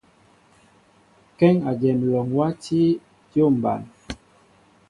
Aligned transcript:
Kéŋ 1.37 1.55
éjem 1.69 1.99
alɔŋ 2.07 2.29
wati 2.37 2.79
dyȏm 3.29 3.53
ɓăn. 3.63 3.81